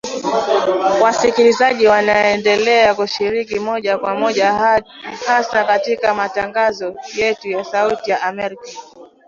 [1.01, 4.53] Wasikilizaji waendelea kushiriki moja kwa moja
[5.27, 8.67] hasa katika matangazo yetu ya Sauti ya Amerika